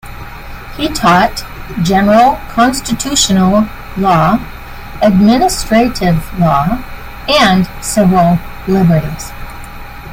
[0.77, 1.45] He taught
[1.83, 4.37] general constitutional law,
[4.99, 6.83] administrative law
[7.29, 9.29] and civil liberties.